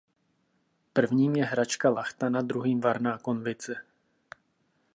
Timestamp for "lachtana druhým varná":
1.89-3.17